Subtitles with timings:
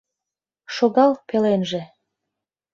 [0.75, 1.81] Шогал пеленже!